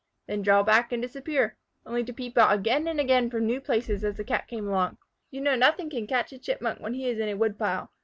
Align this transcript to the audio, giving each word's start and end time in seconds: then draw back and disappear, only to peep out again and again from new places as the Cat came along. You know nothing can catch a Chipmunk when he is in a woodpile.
then 0.25 0.41
draw 0.41 0.63
back 0.63 0.91
and 0.91 0.99
disappear, 0.99 1.57
only 1.85 2.03
to 2.03 2.11
peep 2.11 2.35
out 2.35 2.51
again 2.55 2.87
and 2.87 2.99
again 2.99 3.29
from 3.29 3.45
new 3.45 3.61
places 3.61 4.03
as 4.03 4.17
the 4.17 4.23
Cat 4.23 4.47
came 4.47 4.67
along. 4.67 4.97
You 5.29 5.41
know 5.41 5.53
nothing 5.55 5.91
can 5.91 6.07
catch 6.07 6.33
a 6.33 6.39
Chipmunk 6.39 6.79
when 6.79 6.95
he 6.95 7.07
is 7.07 7.19
in 7.19 7.29
a 7.29 7.37
woodpile. 7.37 7.91